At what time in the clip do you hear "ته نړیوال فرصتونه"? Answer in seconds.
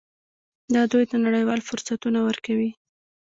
1.09-2.19